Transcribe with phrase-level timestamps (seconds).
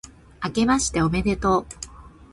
[0.39, 1.65] あけましておめでとう、